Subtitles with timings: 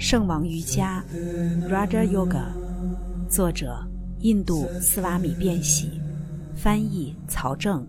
[0.00, 1.04] 圣王瑜伽
[1.68, 2.46] （Raja Yoga），
[3.28, 3.86] 作者
[4.20, 6.00] 印度斯瓦米·变喜，
[6.54, 7.86] 翻译曹正，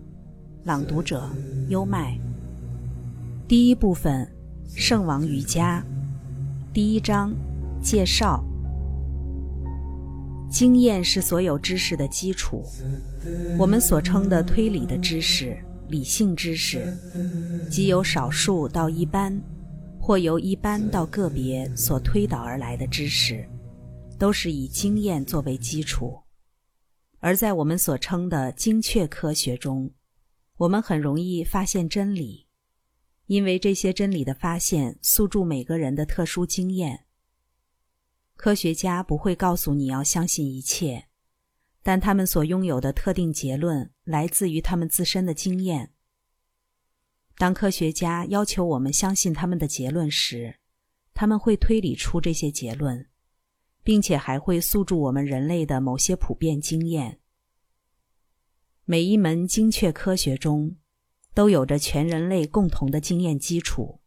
[0.64, 1.26] 朗读者
[1.70, 2.20] 优麦。
[3.48, 4.30] 第一部分：
[4.76, 5.82] 圣王瑜伽。
[6.70, 7.34] 第一章
[7.82, 8.44] 介绍。
[10.50, 12.62] 经验是所有知识的基础。
[13.58, 15.56] 我们所称的推理的知识、
[15.88, 16.94] 理性知识，
[17.70, 19.34] 即由少数到一般。
[20.04, 23.48] 或由一般到个别所推导而来的知识，
[24.18, 26.20] 都是以经验作为基础。
[27.20, 29.92] 而在我们所称的精确科学中，
[30.56, 32.48] 我们很容易发现真理，
[33.26, 37.04] 因为这些真理的发现诉诸每个人的特殊经验。
[38.34, 41.04] 科学家不会告诉你要相信一切，
[41.80, 45.92] 但他们所拥有的特定结论来自于他们自身的经验。
[47.36, 50.56] 当科学家要求我们相信他们的结论时，
[51.12, 53.08] 他们会推理出这些结论，
[53.82, 57.20] 并且还会诉诸我们人类的某些普遍经验。
[58.84, 60.76] 每一门精确科学中，
[61.34, 64.00] 都有着全人类共同的经验基础，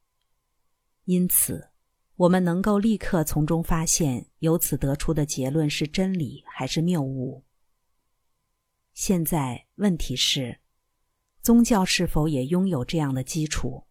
[1.06, 1.70] 因此，
[2.16, 7.44] 我们能够立刻从中发现由此得出的结论是真理还是谬误。
[8.94, 10.60] 现在，问题是。
[11.46, 13.86] 宗教是否也拥有这样的基础？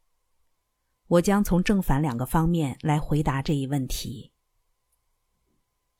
[1.06, 4.32] 我将从正反两个方面来回答这一问题。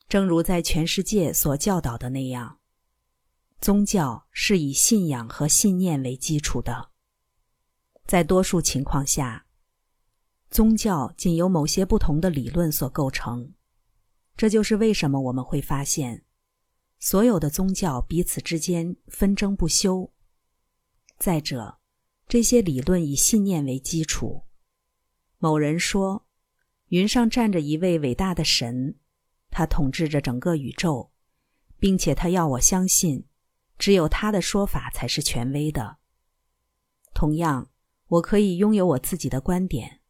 [0.09, 2.59] 正如在全世界所教导的那样，
[3.61, 6.91] 宗教是以信仰和信念为基础的。
[8.05, 9.47] 在多数情况下，
[10.51, 13.55] 宗教仅由某些不同的理论所构成。
[14.37, 16.25] 这就是为什么我们会发现，
[16.99, 20.11] 所有的宗教彼此之间纷争不休。
[21.19, 21.79] 再者，
[22.27, 24.45] 这些理论以信念为基础。
[25.39, 26.27] 某人说，
[26.89, 28.97] 云上站着一位伟大的神，
[29.51, 31.11] 他统治着整个宇宙，
[31.79, 33.27] 并且他要我相信，
[33.79, 35.99] 只有他的说法才是权威的。
[37.15, 37.71] 同样，
[38.09, 40.01] 我可以拥有我自己的观点，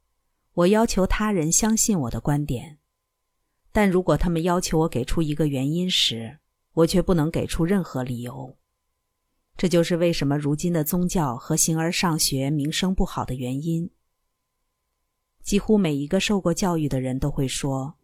[0.55, 2.79] 我要求他人相信我的观点，
[3.73, 6.39] 但如果他们要求我给出一个原因时，
[6.73, 8.57] 我却不能给出任何理由。
[9.57, 13.91] 这就是为什么如今的宗教和形而上学名声不好的原因。
[15.43, 17.97] 几乎每一个受过教育的人都会说：“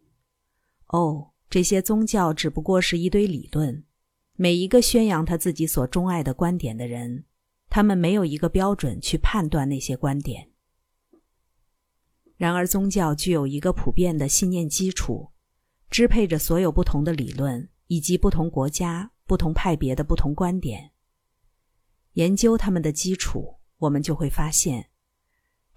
[0.87, 3.83] 哦，这些宗教只不过是一堆理论。”
[4.37, 7.25] 每一个宣扬他自己所钟爱的观点的人，
[7.69, 10.49] 他们没有一个标准去判断那些观点。
[12.37, 15.29] 然而，宗教具有一个普遍的信念基础，
[15.91, 20.91] 支配着所有不同的理论以及不同国家、不同派别的不同观点。
[22.13, 24.89] 研究他们的基础，我们就会发现，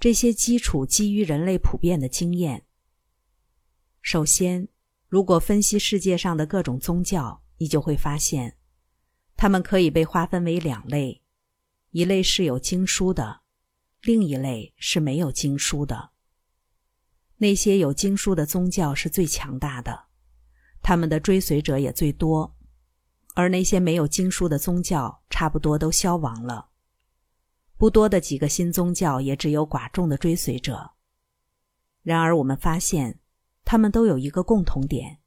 [0.00, 2.66] 这些基础基于人类普遍的经验。
[4.02, 4.68] 首先，
[5.08, 8.56] 如果分析世界上的各种宗教，你就会发现，
[9.36, 11.22] 它们可以被划分为两类：
[11.90, 13.42] 一类是有经书的，
[14.02, 16.10] 另一类是没有经书的。
[17.36, 20.06] 那些有经书的宗教是最强大的，
[20.82, 22.56] 他们的追随者也最多。
[23.34, 26.68] 而那些没有经书的宗教，差不多都消亡了。
[27.76, 30.92] 不多的几个新宗教也只有寡众的追随者。
[32.02, 33.18] 然而，我们发现，
[33.64, 35.18] 他们都有一个共同点，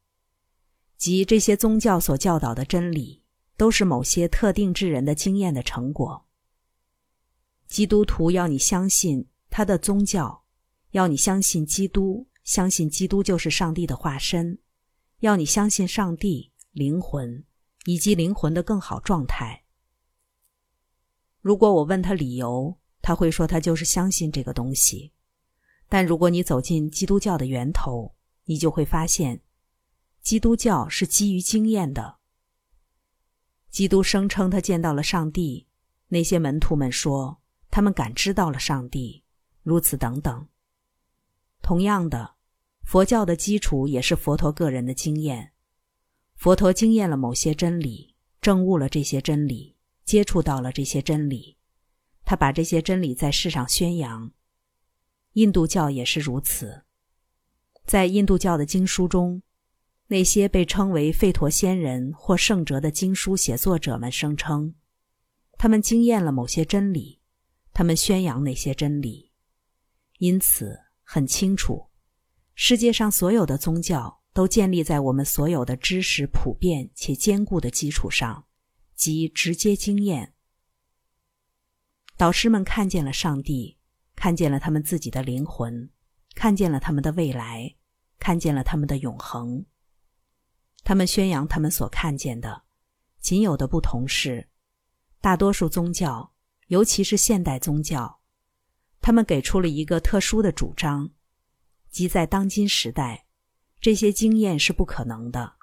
[0.96, 3.22] 即这些宗教所教导的真理，
[3.58, 6.26] 都是某些特定之人的经验的成果。
[7.68, 10.46] 基督徒要你相信他的宗教，
[10.92, 14.58] 要你相信基督，相信基督就是上帝的化身，
[15.20, 17.44] 要你相信上帝灵魂。
[17.88, 19.64] 以及灵魂的更好状态。
[21.48, 25.14] 如果我问他理由，他会说他就是相信这个东西。
[25.88, 28.14] 但如果你走进基督教的源头，
[28.44, 29.40] 你就会发现，
[30.22, 32.18] 基督教是基于经验的。
[33.70, 35.68] 基督声称他见到了上帝，
[36.10, 37.40] 那些门徒们说
[37.72, 39.24] 他们感知到了上帝，
[39.64, 40.50] 如此等等。
[41.62, 42.36] 同样的，
[42.84, 45.54] 佛教的基础也是佛陀个人的经验。
[46.36, 49.77] 佛陀经验了某些真理，证悟了这些真理，
[50.08, 51.58] 接触到了这些真理，
[52.24, 54.32] 他把这些真理在世上宣扬。
[55.34, 56.84] 印度教也是如此，
[57.86, 59.44] 在印度教的经书中，
[60.08, 64.74] 那些被称为吠陀仙人或圣哲的经书写作者们声称，
[65.58, 67.20] 他们经验了某些真理，
[67.74, 69.34] 他们宣扬那些真理。
[70.20, 71.90] 因此，很清楚，
[72.56, 74.18] 世界上所有的宗教。
[74.34, 78.46] 都建立在我们所有的知识普遍且坚固的基础上，
[78.98, 80.34] 即直接经验。
[82.18, 83.78] 导师们看见了上帝，
[84.16, 85.90] 看见了他们自己的灵魂，
[86.34, 87.76] 看见了他们的未来，
[88.18, 89.64] 看见了他们的永恒。
[90.84, 92.64] 他们宣扬他们所看见的，
[93.20, 94.50] 仅有的不同是，
[95.22, 96.34] 大多数宗教，
[96.68, 98.20] 尤其是现代宗教，
[99.00, 101.12] 他们给出了一个特殊的主张，
[101.92, 103.28] 即在当今时代，
[103.80, 105.58] 这些经验是不可能的。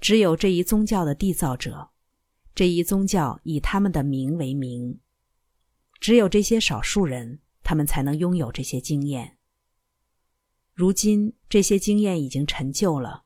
[0.00, 1.90] 只有这一宗教的缔造者，
[2.54, 5.00] 这一宗教以他们的名为名，
[6.00, 9.38] 只有这些少数人，他们才能拥有这些经验。
[10.74, 13.24] 如今，这些经验已经陈旧了。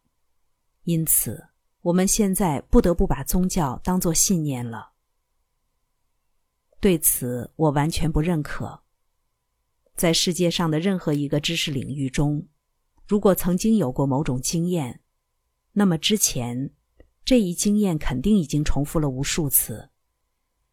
[0.84, 1.48] 因此，
[1.82, 4.92] 我们现在不得不把宗教当作信念了。
[6.80, 8.82] 对此，我完全不认可。
[9.94, 12.48] 在世界上的任何一个知识领域中，
[13.06, 15.00] 如果曾经有过某种经验，
[15.72, 16.72] 那么之前
[17.24, 19.90] 这一经验肯定已经重复了无数次，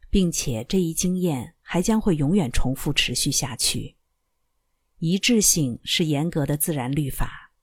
[0.10, 3.96] 并且这一经验还将会永远重复持续下去。
[4.98, 7.54] 一致性是严格的自然律法，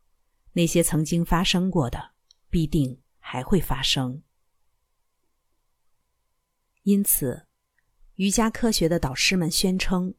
[0.52, 2.16] 那些曾经发生过的。
[2.48, 4.22] 必定还会发生。
[6.84, 7.46] 因此，
[8.14, 10.14] 瑜伽科学的导师们宣称，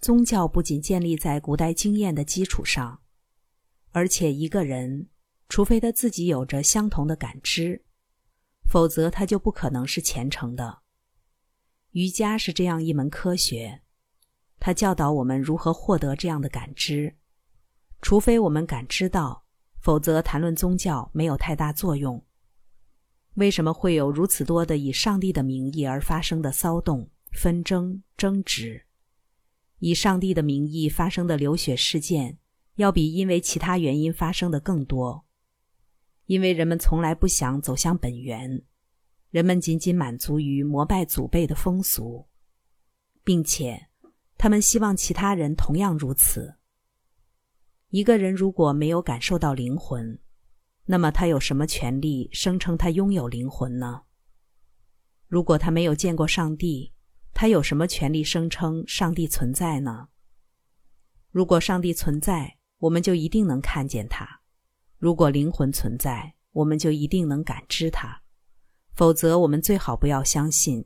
[0.00, 3.00] 宗教不仅建立在古代经验的基础上，
[3.92, 5.08] 而且一个人，
[5.50, 7.84] 除非他自己有着相同的感知，
[8.66, 10.78] 否则他就不可能是虔诚的。
[11.90, 13.82] 瑜伽是这样一门科学，
[14.60, 17.16] 它教导我们如何获得这样的感知，
[18.00, 19.44] 除非我们感知到。
[19.80, 22.22] 否则，谈论宗教没有太大作用。
[23.34, 28.84] 为什么会有如此多的以上帝的名义而发生的骚动、纷争、争执？
[29.78, 32.38] 以上帝的名义发生的流血事件，
[32.76, 35.24] 要比因为其他原因发生的更多。
[36.30, 38.62] 因为人们从来不想走向本源，
[39.30, 42.28] 人们仅仅满足于膜拜祖辈的风俗，
[43.24, 43.88] 并且
[44.38, 46.54] 他们希望其他人同样如此。
[47.88, 50.20] 一个人如果没有感受到灵魂，
[50.84, 54.02] 那么他有什么权利声称他拥有灵魂呢？
[55.26, 56.92] 如果他没有见过上帝，
[57.34, 60.06] 他有什么权利声称上帝存在呢？
[61.32, 64.39] 如果上帝存在，我们就一定能看见他；
[65.00, 68.22] 如果灵魂存在，我们就一定能感知它。
[68.92, 70.84] 否则，我们最好不要相信，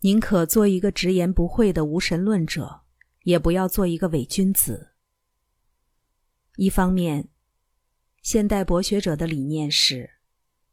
[0.00, 2.82] 宁可做一个直言不讳的无神论者，
[3.22, 4.94] 也不要做一个伪君子。
[6.56, 7.28] 一方面，
[8.20, 10.10] 现代博学者的理念是，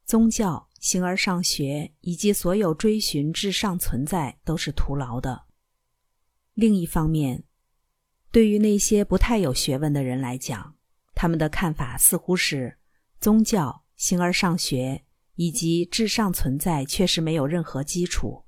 [0.04, 5.46] 宗教、形而上学以及所有追寻至上存在都是徒劳的；
[6.56, 7.44] 另一方面，
[8.32, 10.76] 对于那些不太有学问的人来讲，
[11.14, 12.78] 他们的看法似乎是，
[13.20, 15.04] 宗教、形而上学
[15.36, 18.46] 以及至上存在确实没有任何基础，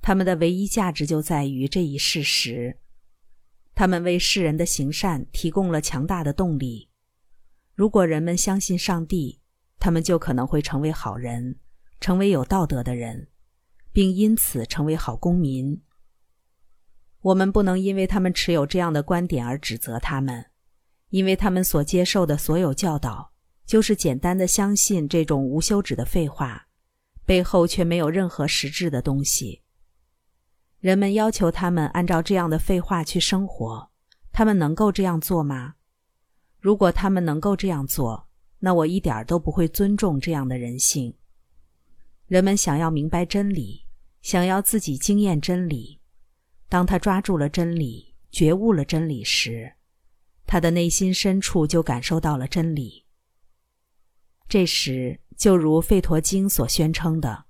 [0.00, 2.78] 他们的唯一价值就在于这一事实。
[3.74, 6.90] 他们为世人的行善提供了强大的动力。
[7.74, 9.40] 如果人们相信上帝，
[9.80, 11.58] 他们就可能会成为好人，
[12.00, 13.28] 成为有道德的人，
[13.92, 15.82] 并因此成为好公民。
[17.20, 20.46] 我们不能因为他们持有这样的观点而指责他们，
[21.14, 23.30] 因为他们所接受的所有教导
[23.64, 26.66] 就是简单的相信这种无休止的废话，
[27.24, 29.62] 背后却没有任何实质的东西。
[30.80, 33.88] 人们要求他们按照这样的废话去生活，
[34.32, 35.76] 他们能够这样做吗？
[36.58, 38.26] 如果他们能够这样做，
[38.58, 41.14] 那我一点都不会尊重这样的人性。
[42.26, 43.84] 人们想要明白真理，
[44.20, 46.00] 想要自己经验真理。
[46.68, 49.74] 当他抓住了真理，觉悟了真理时，
[50.46, 53.04] 他的内心深处就感受到了真理。
[54.48, 57.44] 这时，就如《吠陀经》所宣称的，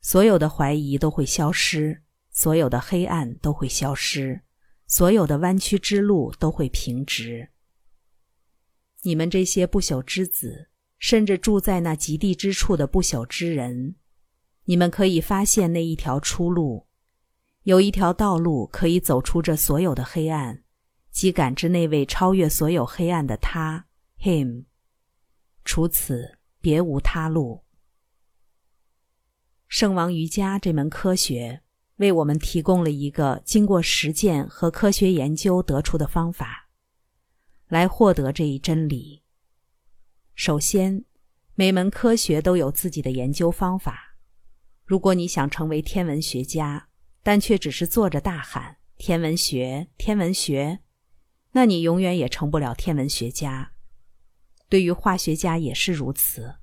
[0.00, 2.02] 所有的怀疑都会消失。
[2.36, 4.42] 所有的黑暗都会消失，
[4.88, 7.50] 所有的弯曲之路都会平直。
[9.02, 13.94] 你们这些不朽之子，甚至住在那极地之处的不朽之人，
[14.64, 16.88] 你们可以发现那一条出路，
[17.62, 20.63] 有一条道路可以走出这所有的黑暗，
[21.14, 23.86] 即感知那位超越所有黑暗的他
[24.20, 24.64] ，Him。
[25.64, 27.62] 除此，别无他路。
[29.68, 31.62] 圣王瑜伽这门科学。
[31.98, 36.68] 为我们提供了一个经过实践和科学研究得出的方法，
[37.68, 39.22] 来获得这一真理。
[40.34, 41.04] 首先，
[41.54, 44.16] 每门科学都有自己的研究方法。
[44.84, 46.88] 如果你想成为天文学家，
[47.22, 50.80] 但却只是坐着大喊“天文学，天文学”，
[51.56, 53.72] 那你永远也成不了天文学家。
[54.68, 56.56] 对于化学家也是如此。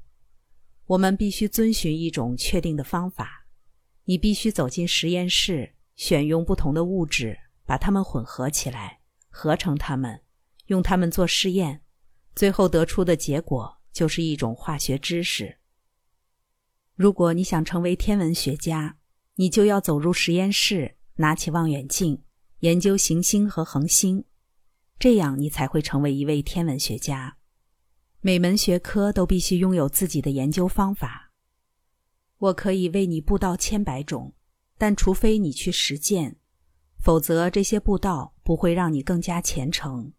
[0.86, 3.48] 我们必须遵循一种确定的方法。
[4.04, 10.22] 你必须走进实验室，选用不同的物质，把它们混合起来，合成它们，
[10.66, 11.82] 用它们做试验，
[12.36, 15.60] 最后得出的结果就是一种化学知识。
[16.96, 18.98] 如果你想成为天文学家，
[19.36, 22.22] 你就要走入实验室，拿起望远镜，
[22.60, 24.26] 研究行星和恒星，
[25.02, 27.38] 这样你才会成为一位天文学家。
[28.20, 31.32] 每门学科都必须拥有自己的研究方法。
[32.38, 34.36] 我可以为你布道千百种，
[34.78, 36.38] 但除非你去实践，
[37.00, 40.14] 否则这些布道不会让你更加虔诚。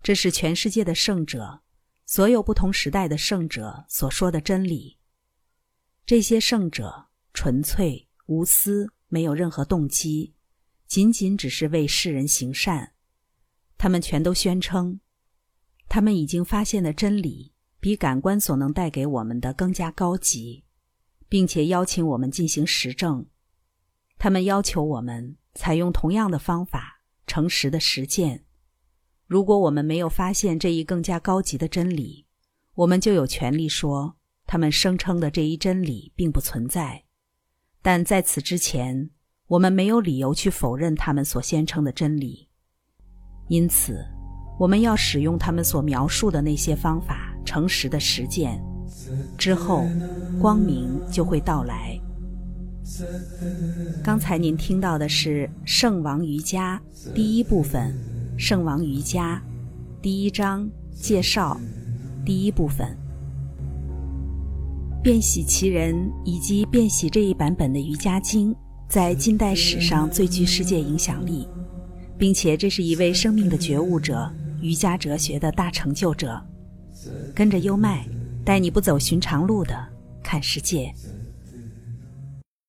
[0.00, 1.62] 这是全世界的圣者，
[2.06, 4.96] 所有不同时代的圣者所说的真理。
[6.06, 10.34] 这些圣者纯粹无私，没有任何动机，
[10.86, 12.91] 仅仅只是为世人行善。
[13.82, 15.00] 他们全都宣称。
[15.88, 20.62] 他们已经发现的真理比感官所能带给我们的更加高级，
[21.28, 23.26] 并且邀请我们进行实证。
[24.18, 28.44] 他们要求我们采用同样的方法，诚实的实践。
[29.26, 32.28] 如果我们没有发现这一更加高级的真理，
[32.74, 34.14] 我们就有权利说
[34.46, 37.02] 他们声称的这一真理并不存在。
[37.82, 39.10] 但在此之前，
[39.48, 42.48] 我们没有理由去否认他们所宣称的真理。
[43.48, 44.04] 因此。
[44.58, 48.62] 我们要使用他们所描述的那些方法，诚实的实践，
[49.36, 49.84] 之后，
[50.40, 51.98] 光明就会到来。
[54.04, 56.80] 刚才您听到的是《圣王瑜伽》
[57.12, 57.92] 第一部分，
[58.38, 59.42] 《圣王瑜伽》
[60.02, 61.58] 第一章介绍，
[62.24, 62.96] 第一部分。
[65.02, 68.54] 变喜其人以及变喜这一版本的《瑜伽经》
[68.88, 71.48] 在近代史上最具世界影响力，
[72.22, 74.32] 并且这是一位生命的觉悟者。
[74.60, 76.40] 瑜伽哲学的大成就者，
[77.34, 78.06] 跟着优麦，
[78.44, 79.76] 带你不走寻常路的
[80.22, 80.94] 看世界。